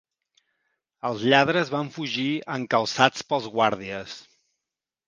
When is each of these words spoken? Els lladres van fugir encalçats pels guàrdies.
Els 1.09 1.25
lladres 1.33 1.71
van 1.75 1.91
fugir 1.99 2.27
encalçats 2.57 3.31
pels 3.31 3.51
guàrdies. 3.59 4.19